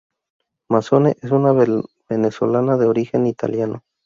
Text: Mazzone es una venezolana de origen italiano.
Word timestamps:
Mazzone 0.71 1.15
es 1.21 1.29
una 1.29 1.53
venezolana 2.09 2.75
de 2.75 2.87
origen 2.87 3.27
italiano. 3.27 3.83